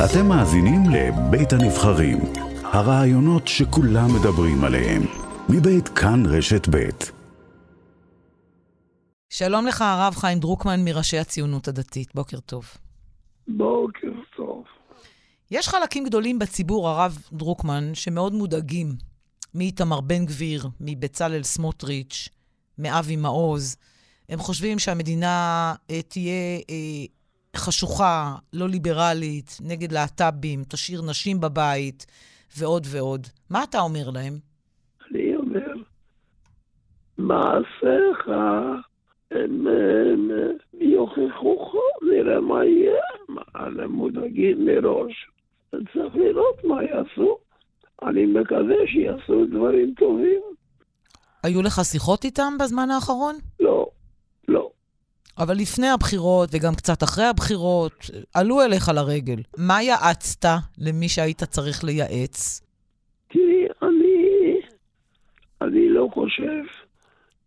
[0.00, 2.18] אתם מאזינים לבית הנבחרים,
[2.62, 5.02] הרעיונות שכולם מדברים עליהם,
[5.48, 7.12] מבית כאן רשת בית.
[9.30, 12.14] שלום לך, הרב חיים דרוקמן מראשי הציונות הדתית.
[12.14, 12.64] בוקר טוב.
[13.48, 14.64] בוקר טוב.
[15.50, 18.94] יש חלקים גדולים בציבור, הרב דרוקמן, שמאוד מודאגים
[19.54, 22.28] מאיתמר בן גביר, מבצלאל סמוטריץ',
[22.78, 23.76] מאבי מעוז.
[24.28, 27.04] הם חושבים שהמדינה אה, תהיה אה,
[27.56, 32.06] חשוכה, לא ליברלית, נגד להט"בים, תשאיר נשים בבית,
[32.58, 33.26] ועוד ועוד.
[33.50, 34.38] מה אתה אומר להם?
[35.10, 35.72] אני אומר,
[37.18, 38.28] מעשיך
[39.30, 40.30] הם, הם
[40.80, 43.02] יוכיחוך, נראה מה יהיה,
[43.54, 45.26] הם מודאגים מראש.
[45.70, 47.38] צריך לראות מה יעשו.
[48.02, 50.40] אני מקווה שיעשו דברים טובים.
[51.42, 53.34] היו לך שיחות איתם בזמן האחרון?
[55.42, 59.42] אבל לפני הבחירות וגם קצת אחרי הבחירות, עלו אליך לרגל.
[59.58, 62.62] מה יעצת למי שהיית צריך לייעץ?
[63.28, 64.60] תראי, אני,
[65.60, 66.62] אני לא חושב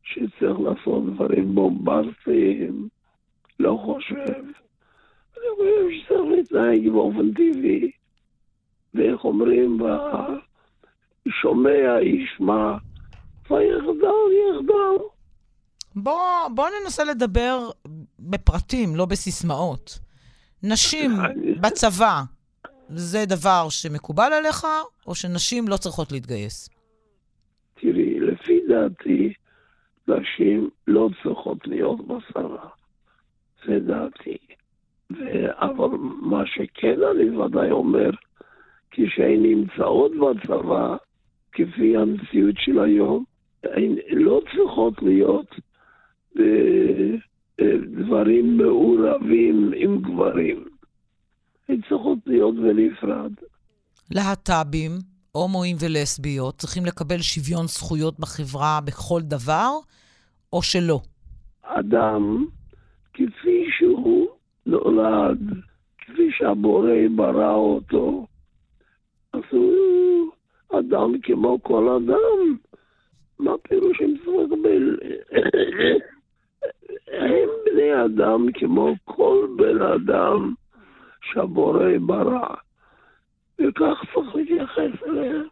[0.03, 2.87] שצריך לעשות דברים בומבסטיים.
[3.59, 4.43] לא חושב.
[5.37, 7.91] אני חושב שצריך להתנהג באופן טבעי.
[8.93, 9.77] ואיך אומרים,
[11.27, 12.77] שומע ישמע,
[13.49, 15.05] ויחדל יחדל.
[15.95, 17.69] בוא, בוא ננסה לדבר
[18.29, 19.99] בפרטים, לא בסיסמאות.
[20.63, 21.11] נשים
[21.63, 22.21] בצבא,
[22.89, 24.65] זה דבר שמקובל עליך,
[25.07, 26.69] או שנשים לא צריכות להתגייס?
[27.73, 29.33] תראי, לפי דעתי,
[30.07, 32.67] נשים לא צריכות להיות בצבא.
[33.65, 34.37] זה דעתי.
[35.11, 35.23] ו...
[35.57, 38.09] אבל מה שכן אני ודאי אומר,
[38.91, 40.95] כשהן נמצאות בצבא,
[41.51, 43.23] כפי המציאות של היום,
[43.63, 45.55] הן לא צריכות להיות
[47.61, 50.65] בדברים מעורבים עם גברים.
[51.69, 53.31] הן צריכות להיות בנפרד.
[54.11, 54.91] להט"בים,
[55.31, 59.69] הומואים ולסביות, צריכים לקבל שוויון זכויות בחברה בכל דבר,
[60.53, 60.99] או שלא?
[61.63, 62.45] אדם,
[63.13, 64.27] כפי שהוא
[64.65, 65.39] נולד,
[65.97, 68.27] כפי שהבורא ברא אותו,
[69.33, 70.31] אז הוא
[70.79, 72.57] אדם כמו כל אדם.
[73.39, 74.97] מה פירוש הם צריכים לקבל?
[77.07, 77.49] הם
[77.85, 80.53] בני אדם כמו כל בן אדם
[81.33, 82.55] שהבורא ברא,
[83.59, 85.47] וכך צריך להתייחס אליהם.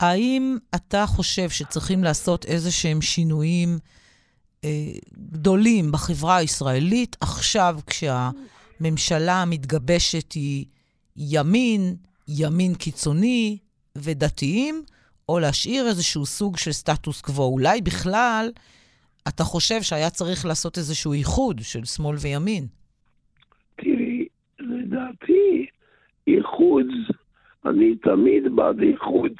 [0.00, 3.68] האם אתה חושב שצריכים לעשות איזה שהם שינויים
[4.64, 4.70] אה,
[5.32, 10.66] גדולים בחברה הישראלית עכשיו כשהממשלה המתגבשת היא
[11.16, 11.96] ימין,
[12.28, 13.58] ימין קיצוני
[13.98, 14.82] ודתיים,
[15.28, 17.44] או להשאיר איזשהו סוג של סטטוס קוו?
[17.44, 18.50] אולי בכלל
[19.28, 22.66] אתה חושב שהיה צריך לעשות איזשהו איחוד של שמאל וימין.
[23.76, 24.26] תראי,
[24.58, 25.66] לדעתי,
[26.26, 26.86] איחוד,
[27.66, 29.32] אני תמיד בעד איחוד.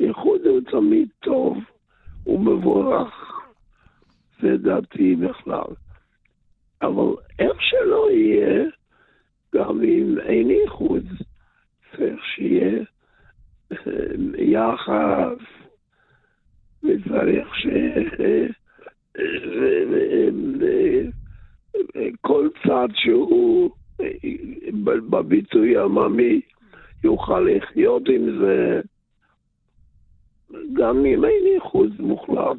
[0.00, 1.56] איחוד הוא תמיד טוב,
[2.24, 3.14] הוא מבורך,
[4.42, 5.74] זה דעתי בכלל.
[6.82, 8.64] אבל איך שלא יהיה,
[9.54, 11.04] גם אם אין איחוד,
[11.96, 12.82] צריך שיהיה
[13.72, 13.76] אה,
[14.38, 15.44] יחס,
[16.82, 17.66] וצריך ש...
[22.20, 23.70] כל צד שהוא
[25.10, 26.40] בביטוי עממי
[27.04, 28.80] יוכל לחיות עם זה,
[30.72, 32.56] גם אם אין איחוד מוחלט.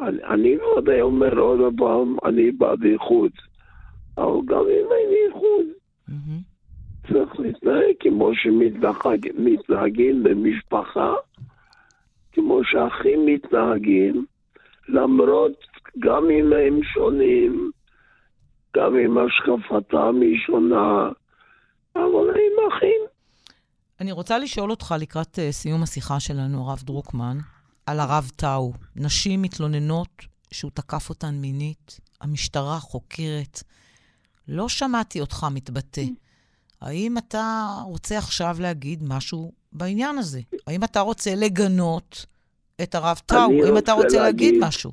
[0.00, 3.30] אני, אני ודאי אומר עוד פעם, אני בעד איחוד,
[4.18, 5.66] אבל גם אם אין איחוד,
[6.08, 7.12] mm-hmm.
[7.12, 11.14] צריך להתנהג כמו שמתנהגים במשפחה,
[12.32, 14.24] כמו שאחים מתנהגים.
[14.88, 15.52] למרות,
[15.98, 17.70] גם אם הם שונים,
[18.76, 21.08] גם אם השקפתם היא שונה,
[21.96, 23.00] אבל הם אחים.
[24.00, 27.38] אני רוצה לשאול אותך לקראת uh, סיום השיחה שלנו, הרב דרוקמן,
[27.86, 28.72] על הרב טאו.
[28.96, 30.22] נשים מתלוננות
[30.52, 33.62] שהוא תקף אותן מינית, המשטרה חוקרת.
[34.48, 36.04] לא שמעתי אותך מתבטא.
[36.80, 40.40] האם אתה רוצה עכשיו להגיד משהו בעניין הזה?
[40.66, 42.26] האם אתה רוצה לגנות
[42.82, 44.90] את הרב טאו, אם אתה רוצה להגיד, להגיד משהו.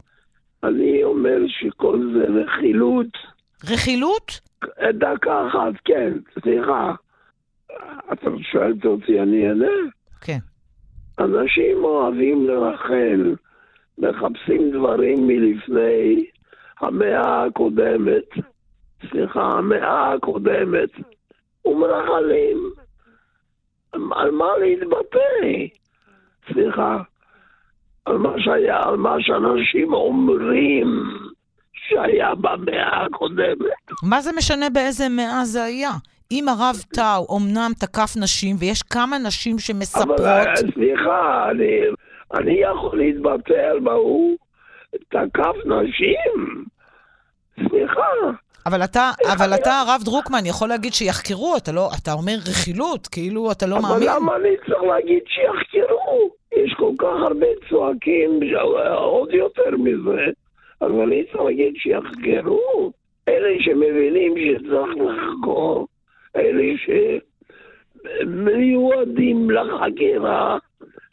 [0.64, 3.08] אני אומר שכל זה רכילות.
[3.64, 4.40] רכילות?
[4.94, 6.94] דקה אחת, כן, סליחה.
[8.14, 9.66] אתה שואלת אותי, אני אענה?
[10.22, 10.38] כן.
[11.20, 13.36] אנשים אוהבים לרחל,
[13.98, 16.26] מחפשים דברים מלפני
[16.80, 18.30] המאה הקודמת,
[19.12, 20.90] סליחה, המאה הקודמת,
[21.66, 22.58] ומרחלים.
[23.94, 25.20] על מה להתבטא?
[26.54, 27.02] סליחה,
[28.06, 30.88] על מה שהיה, על מה שאנשים אומרים
[31.74, 33.92] שהיה במאה הקודמת.
[34.04, 35.92] מה זה משנה באיזה מאה זה היה?
[36.32, 40.20] אם הרב טאו אומנם תקף נשים, ויש כמה נשים שמספרות...
[40.20, 41.80] אבל סליחה, אני,
[42.34, 44.38] אני יכול להתבטא על מה הוא
[45.10, 46.66] תקף נשים?
[47.70, 48.02] סליחה.
[48.66, 53.52] אבל אתה, אבל אתה, הרב דרוקמן, יכול להגיד שיחקרו, אתה לא, אתה אומר רכילות, כאילו
[53.52, 54.10] אתה לא מאמין.
[54.10, 56.41] אבל למה אני צריך להגיד שיחקרו?
[56.56, 58.40] יש כל כך הרבה צועקים,
[58.96, 60.26] עוד יותר מזה.
[60.82, 62.92] אז אני צריך להגיד שיחקרו.
[63.28, 65.88] אלה שמבינים שצריך לחקור,
[66.36, 66.64] אלה
[68.22, 70.58] שמיועדים לחקירה,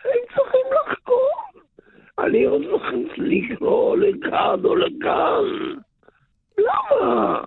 [0.04, 1.30] הם צריכים לחקור.
[2.18, 5.44] אני עוד צריך לקרוא לכאן או לכאן.
[6.58, 7.42] למה?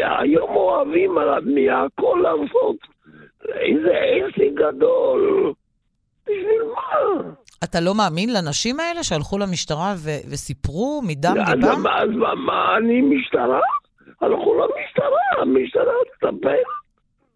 [0.00, 1.14] היום אוהבים
[1.44, 2.76] מהכל לעשות
[3.48, 5.52] איזה עסק גדול.
[6.28, 7.30] בשביל מה?
[7.64, 11.82] אתה לא מאמין לנשים האלה שהלכו למשטרה ו- וסיפרו מדם ליבם?
[11.82, 13.60] מה, אז מה, מה, אני משטרה?
[14.20, 16.62] הלכו למשטרה, המשטרה תטפל.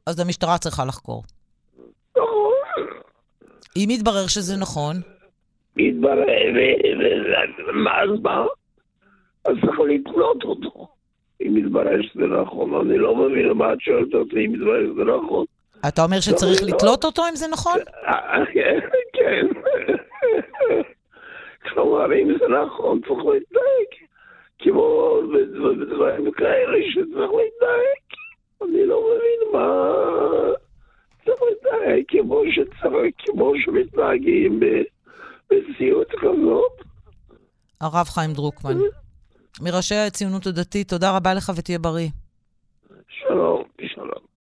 [0.06, 1.23] אז המשטרה צריכה לחקור.
[2.17, 2.87] נכון.
[3.77, 4.97] אם יתברר שזה נכון,
[5.77, 8.44] מתברר, ו- ו- מה אז מה?
[9.44, 10.89] אז צריך לתלות אותו.
[11.43, 15.44] אם יתברר שזה נכון, אני לא מבין למה את שואלת אותי אם יתברר שזה נכון.
[15.88, 16.69] אתה אומר שצריך לא.
[16.69, 17.79] לתלות אותו אם זה נכון?
[18.55, 18.79] כן,
[19.12, 19.46] כן.
[21.69, 24.08] כלומר, אם זה נכון, צריך להתנהג.
[24.58, 28.02] כמו בדברים כאלה שצריך להתנהג.
[28.62, 29.93] אני לא מבין מה...
[31.25, 34.61] צריך להתנהג כמו שצריך, כמו שמתנהגים
[35.50, 36.73] במציאות כזאת.
[37.81, 38.79] הרב חיים דרוקמן.
[39.61, 42.08] מראשי הציונות הדתית, תודה רבה לך ותהיה בריא.
[43.08, 44.23] שלום, שלום.